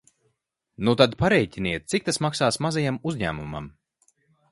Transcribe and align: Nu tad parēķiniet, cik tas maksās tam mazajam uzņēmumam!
Nu 0.87 0.93
tad 1.01 1.11
parēķiniet, 1.19 1.85
cik 1.93 2.07
tas 2.07 2.19
maksās 2.27 2.57
tam 2.59 2.65
mazajam 2.67 2.97
uzņēmumam! 3.13 3.69